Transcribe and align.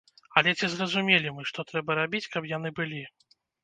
Але 0.39 0.53
ці 0.57 0.69
зразумелі 0.75 1.35
мы, 1.37 1.47
што 1.53 1.69
трэба 1.75 2.01
рабіць, 2.03 2.27
каб 2.35 2.53
яны 2.57 2.69
былі? 2.83 3.09